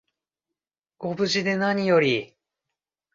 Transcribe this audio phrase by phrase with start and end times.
[0.97, 2.35] ご無事でなにより